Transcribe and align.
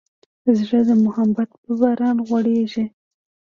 زړه 0.57 0.79
د 0.89 0.91
محبت 1.03 1.49
په 1.63 1.71
باران 1.79 2.17
غوړېږي. 2.27 2.85